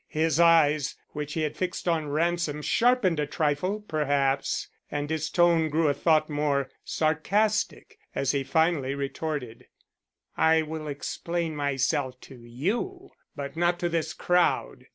His 0.07 0.39
eyes, 0.39 0.95
which 1.09 1.33
he 1.33 1.43
had 1.43 1.55
fixed 1.55 1.87
on 1.87 2.07
Ransom, 2.07 2.63
sharpened 2.63 3.19
a 3.19 3.27
trifle, 3.27 3.81
perhaps, 3.81 4.67
and 4.89 5.07
his 5.07 5.29
tone 5.29 5.69
grew 5.69 5.87
a 5.89 5.93
thought 5.93 6.27
more 6.27 6.71
sarcastic 6.83 7.99
as 8.15 8.31
he 8.31 8.43
finally 8.43 8.95
retorted: 8.95 9.67
"I 10.35 10.63
will 10.63 10.87
explain 10.87 11.55
myself 11.55 12.19
to 12.21 12.35
you 12.39 13.11
but 13.35 13.55
not 13.55 13.77
to 13.81 13.89
this 13.89 14.13
crowd. 14.13 14.85